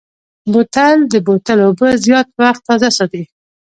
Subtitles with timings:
[0.51, 3.23] بوتل د بوتل اوبه زیات وخت تازه ساتي.